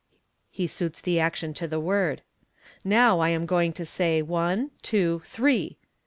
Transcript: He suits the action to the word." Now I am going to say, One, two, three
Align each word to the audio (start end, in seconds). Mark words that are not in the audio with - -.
He 0.49 0.65
suits 0.65 0.99
the 0.99 1.19
action 1.19 1.53
to 1.53 1.67
the 1.67 1.79
word." 1.79 2.23
Now 2.83 3.19
I 3.19 3.29
am 3.29 3.45
going 3.45 3.71
to 3.73 3.85
say, 3.85 4.23
One, 4.23 4.71
two, 4.81 5.21
three 5.25 5.77